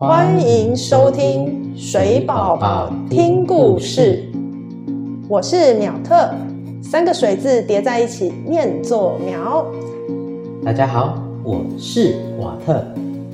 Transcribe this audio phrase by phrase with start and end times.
[0.00, 4.22] 欢迎收听水宝宝听故事。
[5.28, 6.30] 我是淼特，
[6.80, 9.66] 三个水字叠在一起念作苗。
[10.64, 12.80] 大家好，我是瓦特，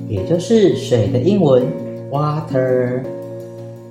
[0.09, 1.63] 也就是水的英文
[2.09, 3.03] water。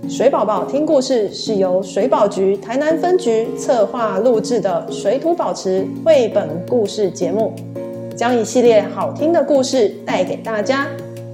[0.08, 7.52] 水宝宝听故事是由水保局台南分局策划录制的水土保持绘本故事节目，
[8.16, 10.88] 将一系列好听的故事带给大家，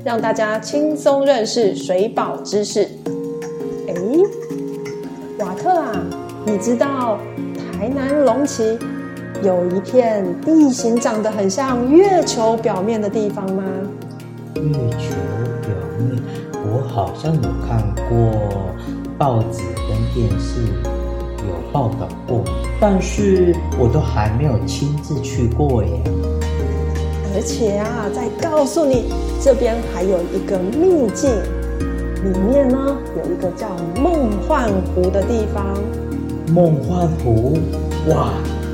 [0.05, 2.89] 让大家轻松认识水保知识。
[3.87, 3.95] 哎，
[5.39, 5.93] 瓦特啊，
[6.47, 7.19] 你知道
[7.73, 8.79] 台南龙崎
[9.43, 13.63] 有一片地形长得很像月球表面的地方吗？
[14.55, 15.15] 月球
[15.63, 16.23] 表面，
[16.65, 18.67] 我好像有看过
[19.19, 20.63] 报纸跟电视
[21.47, 22.43] 有报道过，
[22.81, 25.91] 但是我都还没有亲自去过耶。
[27.33, 29.05] 而且啊，再告诉你，
[29.41, 31.31] 这边还有一个秘境，
[32.25, 33.69] 里面呢有一个叫
[34.01, 35.79] 梦幻湖的地方。
[36.53, 37.57] 梦幻湖，
[38.09, 38.33] 哇，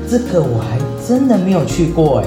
[0.09, 2.25] 这个我还真的没有去过哎。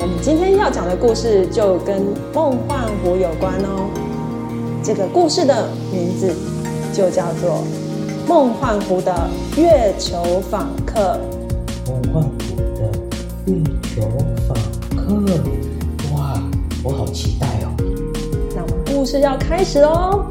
[0.00, 3.90] 我们今天要讲的故事就跟梦幻湖有关哦。
[4.82, 6.32] 这个故事的名字
[6.92, 7.64] 就叫做
[8.28, 9.12] 《梦幻湖的
[9.56, 11.18] 月球访客》。
[11.90, 12.82] 梦幻湖的
[13.46, 14.02] 月球
[15.16, 15.26] 嗯，
[16.12, 16.42] 哇，
[16.82, 17.70] 我好期待哦。
[18.56, 20.24] 那我们故事要开始喽。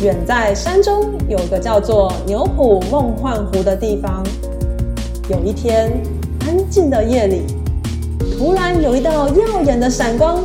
[0.00, 4.22] 远在山中有个叫做牛浦梦幻湖的地方。
[5.28, 5.90] 有一天，
[6.46, 7.42] 安静的夜里，
[8.38, 10.38] 突然有一道耀眼的闪光，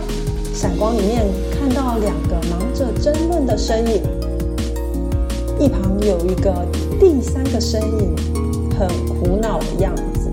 [0.55, 4.01] 闪光里面看到两个忙着争论的身影。
[5.59, 6.65] 一旁有一个
[6.99, 8.15] 第三个身影，
[8.79, 10.31] 很苦恼的样子。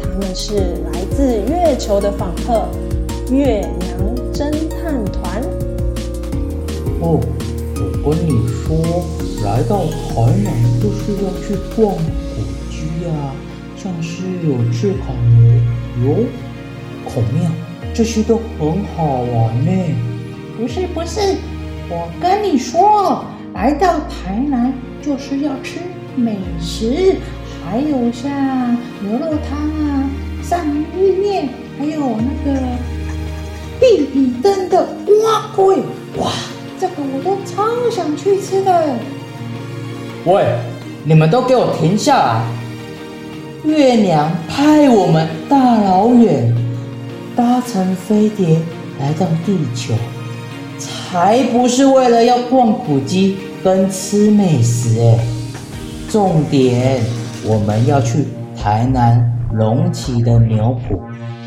[0.00, 0.76] 他们是
[1.16, 2.68] 自月球的访客——
[3.32, 5.40] 月娘侦探团。
[7.00, 7.18] 哦，
[8.04, 8.76] 我跟你说，
[9.42, 13.32] 来到台南就是要去逛古迹啊、
[13.78, 16.24] 像是有赤坎楼、有
[17.06, 17.50] 孔庙，
[17.94, 19.72] 这些都很好玩呢。
[20.58, 21.38] 不是不是，
[21.88, 23.24] 我跟你说，
[23.54, 24.70] 来到台南
[25.00, 25.80] 就是要吃
[26.14, 27.16] 美食，
[27.64, 30.05] 还有像牛肉汤啊、
[30.48, 30.58] 鳝
[30.96, 32.60] 鱼面，还有那个
[33.80, 35.76] 必比登的蛙龟，
[36.18, 36.30] 哇，
[36.78, 38.94] 这个我都超想去吃的。
[40.24, 40.44] 喂，
[41.04, 42.44] 你们都给我停下来！
[43.64, 46.54] 月娘派我们大老远
[47.34, 48.60] 搭乘飞碟
[49.00, 49.94] 来到地球，
[50.78, 55.18] 才不是为了要逛古迹跟吃美食哎。
[56.08, 57.00] 重点，
[57.44, 58.26] 我们要去
[58.56, 59.20] 台南
[59.58, 61.00] 隆起的牛埔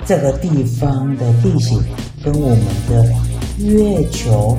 [0.06, 1.80] 这个地方的地形，
[2.24, 2.60] 跟我们
[2.90, 3.06] 的
[3.60, 4.58] 月球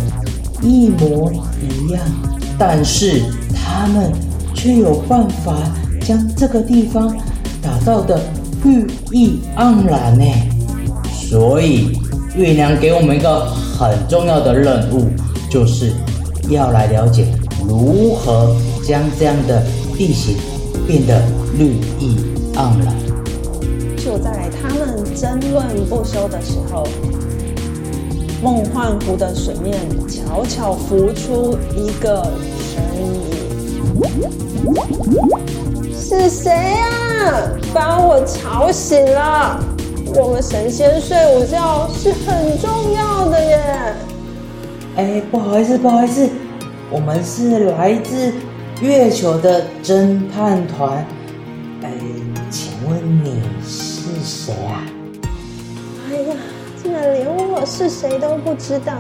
[0.63, 2.01] 一模一样，
[2.59, 3.23] 但是
[3.55, 4.13] 他们
[4.55, 5.57] 却有办法
[6.01, 7.17] 将这个地方
[7.61, 8.21] 打造的
[8.63, 10.25] 绿意盎然呢。
[11.13, 11.99] 所以
[12.37, 15.09] 月亮给我们一个很重要的任务，
[15.51, 15.93] 就是
[16.49, 17.27] 要来了解
[17.67, 18.55] 如何
[18.87, 19.65] 将这样的
[19.97, 20.37] 地形
[20.87, 21.21] 变得
[21.59, 22.17] 绿意
[22.55, 23.10] 盎然。
[24.03, 26.87] 就在他们争论不休的时候，
[28.43, 29.79] 梦幻湖的水面
[30.09, 32.27] 悄悄浮出一个
[32.59, 33.21] 身影。
[35.95, 37.53] 是谁啊？
[37.75, 39.63] 把我吵醒了！
[40.17, 43.95] 我们神仙睡午觉是很重要的耶。
[44.97, 46.29] 哎，不好意思，不好意思，
[46.91, 48.33] 我们是来自
[48.81, 51.07] 月球的侦探团。
[51.83, 51.93] 哎，
[52.51, 53.41] 请问你
[54.23, 54.85] 是谁啊？
[56.11, 56.35] 哎呀，
[56.83, 58.93] 竟然连我是谁都不知道！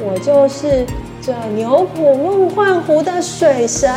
[0.00, 0.86] 我就是
[1.22, 3.90] 这牛浦梦幻湖的水神。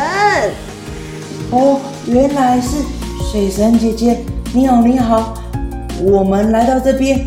[1.49, 2.77] 哦，原来是
[3.31, 4.19] 水神姐姐，
[4.53, 5.33] 你好，你好。
[6.03, 7.25] 我们来到这边，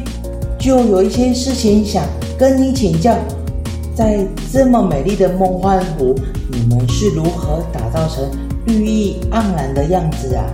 [0.58, 2.04] 就有一些事情想
[2.38, 3.16] 跟你请教。
[3.94, 6.14] 在这么美丽的梦幻湖，
[6.50, 8.28] 你们是如何打造成
[8.66, 10.44] 绿意盎然的样子啊？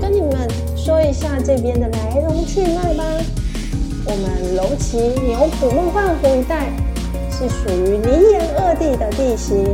[0.00, 3.04] 跟你们说一下这边的来龙去脉吧。
[4.06, 6.68] 我们龙崎牛浦梦幻湖一带
[7.30, 9.64] 是属于泥岩二地的地形，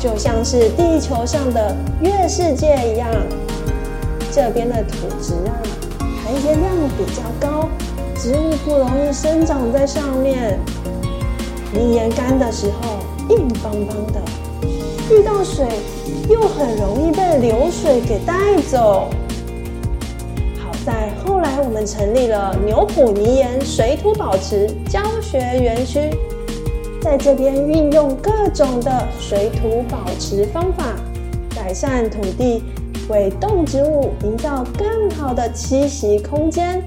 [0.00, 3.08] 就像是地球上的月世界一样。
[4.32, 5.54] 这边的土质啊，
[5.98, 7.68] 含盐量比较高，
[8.16, 10.58] 植物不容易生长在上面。
[11.72, 12.98] 泥岩干的时候
[13.34, 14.20] 硬邦邦的，
[15.10, 15.66] 遇到水
[16.28, 19.08] 又很容易被流水给带走。
[20.58, 26.10] 好在后来，我们成立了牛埔泥岩水土保持教学园区，
[27.00, 30.94] 在这边运用各种的水土保持方法，
[31.56, 32.62] 改善土地，
[33.08, 36.82] 为动植物营造更好的栖息空间。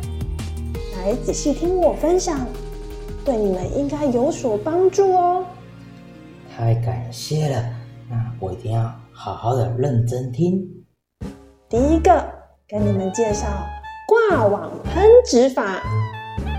[0.97, 2.45] 来仔细听我分享，
[3.25, 5.43] 对你们应该有所帮助哦。
[6.55, 7.63] 太感谢了，
[8.41, 10.67] 我一定要好好的认真听。
[11.69, 12.25] 第一个，
[12.67, 13.45] 跟你们介绍
[14.07, 15.79] 挂网喷植法。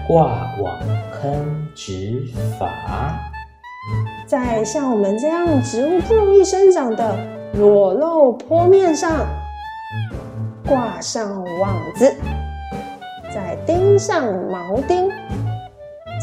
[0.07, 0.81] 挂网
[1.13, 2.23] 喷植
[2.57, 3.19] 法，
[4.27, 7.19] 在像我们这样植物不容易生长的
[7.55, 9.27] 裸露坡面上，
[10.65, 12.15] 挂上网子，
[13.35, 15.11] 再钉上铆钉。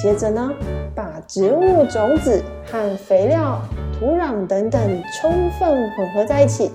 [0.02, 0.50] 接着呢，
[0.96, 3.60] 把植物种子和肥料、
[4.00, 6.72] 土壤等等充分混合在一起，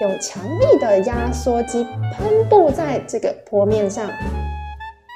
[0.00, 1.84] 用强力的压缩机
[2.14, 4.08] 喷布在这个坡面上，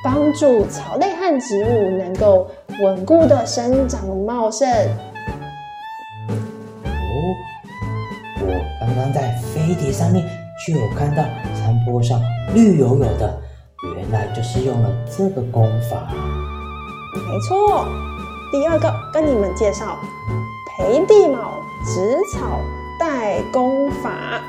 [0.05, 2.47] 帮助草类和植物能够
[2.83, 4.69] 稳固的生长茂盛。
[6.85, 6.91] 哦，
[8.43, 8.47] 我
[8.81, 10.23] 刚刚在飞碟上面
[10.67, 11.23] 就有看到
[11.55, 12.21] 山坡上
[12.55, 13.35] 绿油油的，
[13.97, 16.07] 原来就是用了这个功法。
[17.15, 17.87] 没错，
[18.53, 19.97] 第二个跟你们介绍
[20.79, 22.61] 培地卯植草
[23.01, 24.43] 代工法。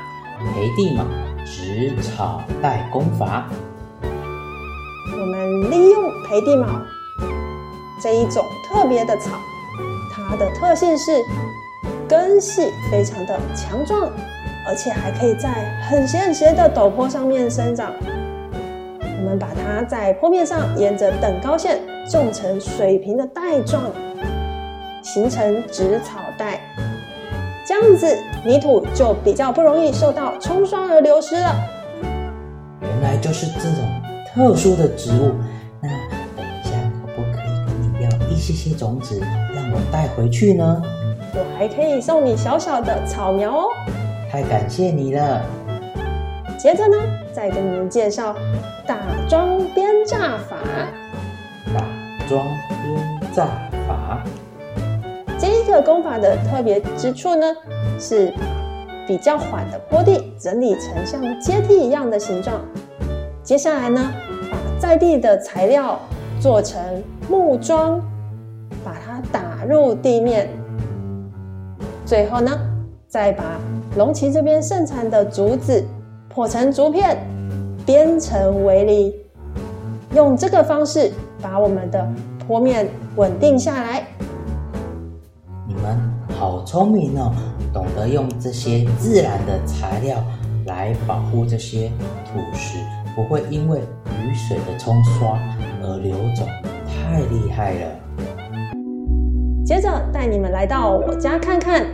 [0.52, 1.02] 培地卯，
[1.42, 3.46] 植草代工法，
[4.02, 6.82] 我们利用培地卯
[8.02, 9.38] 这一种特别的草，
[10.28, 11.24] 它的特性是
[12.06, 14.12] 根系非常的强壮，
[14.68, 17.90] 而且还可以在很斜很斜的陡坡上面生长。
[19.00, 23.84] 我们把它在坡面上沿着等高线种成水平的带状，
[25.10, 26.60] 形成植草带，
[27.66, 28.14] 这样子
[28.44, 31.56] 泥土就比较不容易受到冲刷而流失了。
[32.82, 33.88] 原来就是这种
[34.26, 35.34] 特殊的植物。
[35.80, 35.88] 那
[36.36, 39.18] 等一下可不可以跟你要一些些种子，
[39.54, 40.82] 让我带回去呢？
[41.32, 43.64] 我还可以送你小小的草苗哦。
[44.30, 45.40] 太感谢你了。
[46.58, 46.96] 接着呢，
[47.32, 48.36] 再跟你们介绍
[48.86, 50.56] 打桩编榨法。
[51.72, 51.82] 打
[52.28, 52.46] 桩
[52.82, 53.46] 编榨
[53.86, 54.22] 法，
[55.68, 57.44] 这个功法的特别之处呢，
[58.00, 58.46] 是把
[59.06, 62.58] 比较缓的坡地整理成像阶梯一样的形状。
[63.42, 64.10] 接下来呢，
[64.50, 66.00] 把在地的材料
[66.40, 66.80] 做成
[67.28, 68.00] 木桩，
[68.82, 70.48] 把它打入地面。
[72.06, 72.50] 最后呢，
[73.06, 73.60] 再把
[73.98, 75.84] 龙旗这边盛产的竹子
[76.30, 77.18] 破成竹片，
[77.84, 79.14] 编成围篱，
[80.14, 81.12] 用这个方式
[81.42, 82.08] 把我们的
[82.46, 84.06] 坡面稳定下来。
[85.78, 85.96] 你们
[86.36, 87.32] 好聪明哦，
[87.72, 90.20] 懂得用这些自然的材料
[90.66, 91.88] 来保护这些
[92.26, 92.78] 土石，
[93.14, 95.38] 不会因为雨水的冲刷
[95.80, 96.44] 而流走，
[96.84, 97.90] 太厉害了。
[99.64, 101.86] 接着带你们来到我家看看，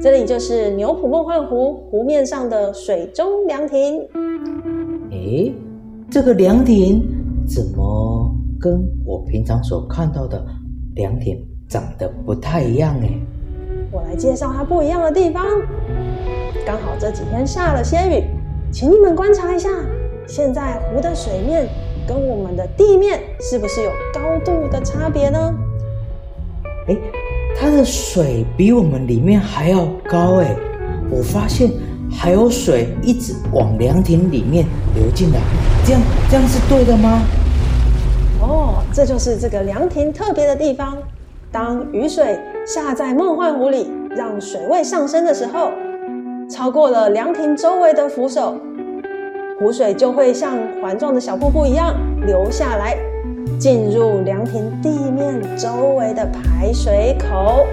[0.00, 4.06] 这里就是牛埔梦幻湖湖面上的水中凉亭。
[5.10, 5.52] 诶，
[6.08, 7.02] 这个凉亭
[7.44, 10.46] 怎么跟我平常所看到的
[10.94, 13.10] 凉亭长得不太一样哎？
[13.90, 15.44] 我来介绍它不一样的地方。
[16.64, 18.24] 刚好这几天下了些雨，
[18.72, 19.68] 请你们观察一下，
[20.26, 21.68] 现在湖的水面
[22.06, 25.54] 跟我们的地面是不是有高度的差别呢？
[26.86, 26.98] 诶，
[27.58, 30.56] 它的水比我们里面还要高诶，
[31.10, 31.70] 我发现
[32.10, 35.40] 还有水一直往凉亭里面流进来，
[35.84, 37.22] 这样这样是对的吗？
[38.40, 40.96] 哦，这就是这个凉亭特别的地方。
[41.56, 45.70] 当雨水下在梦幻湖里，让水位上升的时候，
[46.50, 48.60] 超过了凉亭周围的扶手，
[49.58, 51.94] 湖水就会像环状的小瀑布一样
[52.26, 52.94] 流下来，
[53.58, 57.64] 进入凉亭地面周围的排水口。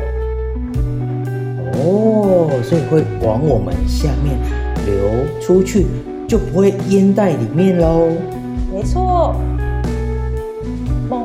[1.74, 4.38] 哦，所以会往我们下面
[4.86, 4.96] 流
[5.42, 5.88] 出去，
[6.26, 8.08] 就不会淹在里面喽。
[8.74, 9.36] 没错，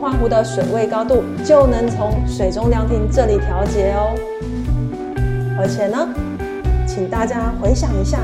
[0.08, 4.14] 梦幻湖的水位高度就能从水中凉亭这里调节哦。
[5.58, 6.08] 而且呢，
[6.86, 8.18] 请大家回想一下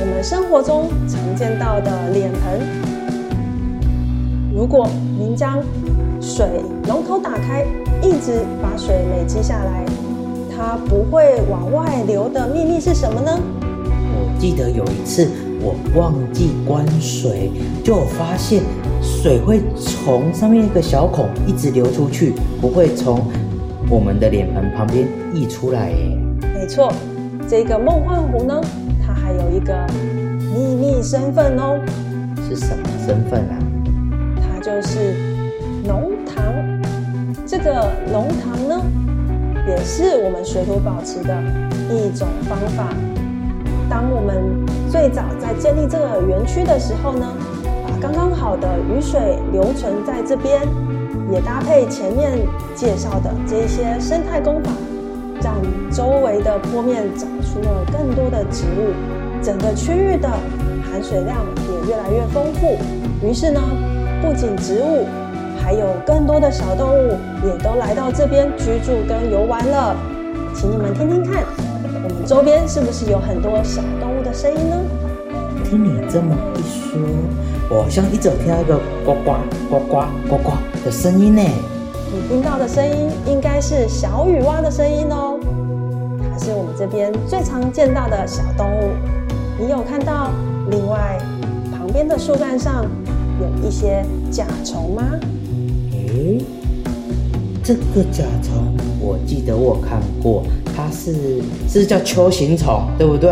[0.00, 2.60] 我们生活中常见到的脸盆，
[4.54, 4.88] 如果
[5.18, 5.62] 您将
[6.22, 6.46] 水
[6.88, 7.66] 龙头打开，
[8.00, 9.84] 一直把水累积下来，
[10.56, 13.38] 它不会往外流的秘密是什么呢？
[13.90, 15.28] 我记得有一次
[15.60, 17.50] 我忘记关水，
[17.84, 18.62] 就发现
[19.26, 23.26] 水会从上面一个小孔一直流出去，不会从
[23.90, 25.04] 我们的脸盆旁边
[25.34, 26.16] 溢出来耶。
[26.54, 26.92] 没错，
[27.48, 28.60] 这个梦幻湖呢，
[29.04, 29.74] 它还有一个
[30.54, 31.76] 秘密身份哦。
[32.48, 33.58] 是什么身份啊？
[34.40, 35.16] 它就是
[35.88, 36.44] 龙塘。
[37.44, 38.80] 这个龙塘呢，
[39.66, 41.36] 也是我们水土保持的
[41.90, 42.94] 一种方法。
[43.90, 47.55] 当我们最早在建立这个园区的时候呢，把
[48.06, 50.62] 刚刚好的雨水留存在这边，
[51.32, 52.38] 也搭配前面
[52.72, 54.70] 介绍的这些生态工法，
[55.42, 55.56] 让
[55.90, 58.94] 周围的坡面长出了更多的植物，
[59.42, 60.28] 整个区域的
[60.88, 62.78] 含水量也越来越丰富。
[63.26, 63.60] 于是呢，
[64.22, 65.04] 不仅植物，
[65.60, 67.10] 还有更多的小动物
[67.44, 69.96] 也都来到这边居住跟游玩了。
[70.54, 71.42] 请你们听听看。
[72.04, 74.76] 我们周边是不是有很多小动物的声音呢？
[75.64, 77.00] 听你这么一说，
[77.68, 79.36] 我好像一直听到一个呱呱
[79.68, 80.50] 呱呱呱呱
[80.84, 81.42] 的声音呢。
[82.12, 85.36] 你听到的声音应该是小雨蛙的声音哦，
[86.30, 88.90] 它是我们这边最常见到的小动物。
[89.58, 90.30] 你有看到
[90.70, 91.18] 另外
[91.76, 92.86] 旁边的树干上
[93.40, 95.02] 有一些甲虫吗？
[95.92, 96.40] 诶，
[97.64, 100.44] 这个甲虫我记得我看过。
[100.76, 103.30] 它是是叫球形虫，对不对？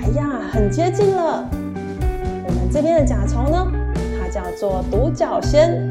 [0.00, 1.48] 哎呀，很接近了。
[2.76, 3.66] 这边的甲虫呢，
[4.20, 5.88] 它叫做独角仙。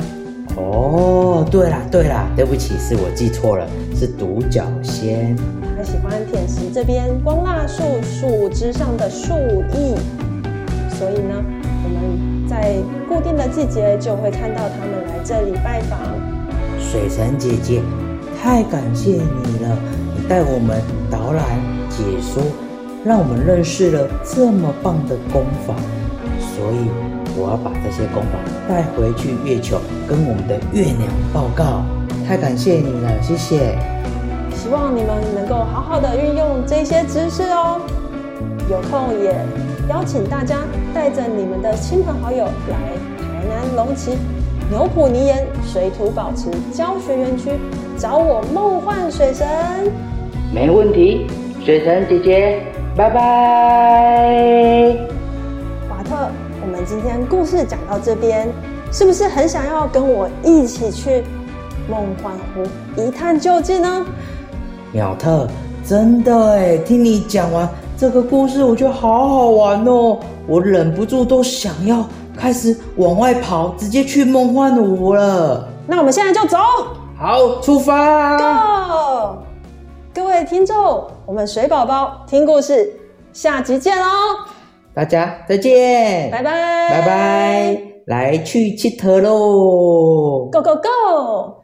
[0.56, 5.36] 哦，对啦对啦，对不起，是我记错了，是独角仙。
[5.75, 9.34] 它喜欢舔食这边光蜡树树枝上的树
[9.74, 9.98] 叶，
[10.92, 11.44] 所以呢，
[11.84, 12.75] 我们在
[13.10, 15.98] 固定的季节就会看到它们来这里拜访。
[16.80, 17.82] 水神姐姐，
[18.39, 19.75] 太感谢你了。
[20.15, 21.44] 你带我们导览
[21.89, 22.44] 解说，
[23.04, 25.74] 让我们认识了这么棒的功法，
[26.56, 26.88] 所以
[27.38, 31.84] 我要把这些功法带回去月球，跟我们的月娘报告。
[32.26, 33.78] 太感谢你了，谢谢。
[34.56, 37.82] 希望你们能够好好的运用这些知识哦。
[38.70, 39.36] 有空也
[39.90, 40.60] 邀请大家
[40.94, 42.78] 带着你们的亲朋好友来
[43.20, 44.18] 台南龙崎
[44.72, 47.52] 牛埔泥岩水土保持教学园区
[47.98, 49.46] 找我梦幻水神。
[50.54, 51.28] 没问题，
[51.64, 52.64] 水神姐姐，
[52.96, 55.05] 拜拜。
[56.88, 58.48] 今天故事讲到这边，
[58.92, 61.24] 是不是很想要跟我一起去
[61.89, 64.06] 梦幻湖一探究竟呢？
[64.92, 65.48] 苗特，
[65.84, 72.06] 真的哎，听你讲完这个故事，我觉得好好玩哦，我忍不住都想要
[72.38, 75.68] 开始往外跑，直接去梦幻湖了。
[75.88, 76.58] 那我们现在就走，
[77.18, 79.38] 好，出发，Go！
[80.13, 82.94] 各位听众，我们水宝宝听故事，
[83.34, 84.06] 下集见喽！
[84.96, 91.64] 大家再见，拜拜，拜拜，来去乞头喽，Go Go Go！